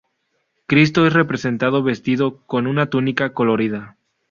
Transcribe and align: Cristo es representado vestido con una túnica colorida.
Cristo 0.65 1.05
es 1.05 1.13
representado 1.13 1.83
vestido 1.83 2.39
con 2.47 2.65
una 2.65 2.89
túnica 2.89 3.35
colorida. 3.35 3.97